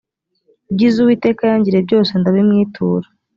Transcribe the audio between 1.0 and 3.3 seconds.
uwiteka yangiriye byose ndabimwitura